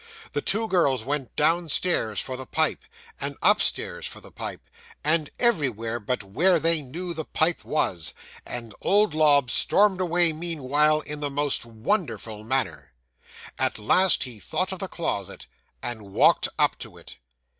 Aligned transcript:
The 0.31 0.41
two 0.41 0.67
girls 0.67 1.03
went 1.03 1.35
downstairs 1.35 2.19
for 2.19 2.35
the 2.35 2.47
pipe, 2.47 2.85
and 3.19 3.37
upstairs 3.43 4.07
for 4.07 4.19
the 4.19 4.31
pipe, 4.31 4.67
and 5.03 5.29
everywhere 5.39 5.99
but 5.99 6.23
where 6.23 6.59
they 6.59 6.81
knew 6.81 7.13
the 7.13 7.23
pipe 7.23 7.63
was, 7.63 8.15
and 8.43 8.73
old 8.81 9.13
Lobbs 9.13 9.53
stormed 9.53 10.01
away 10.01 10.33
meanwhile, 10.33 11.01
in 11.01 11.19
the 11.19 11.29
most 11.29 11.67
wonderful 11.67 12.43
manner. 12.43 12.93
At 13.59 13.77
last 13.77 14.23
he 14.23 14.39
thought 14.39 14.71
of 14.71 14.79
the 14.79 14.87
closet, 14.87 15.45
and 15.83 16.01
walked 16.11 16.47
up 16.57 16.79
to 16.79 16.97
it. 16.97 17.17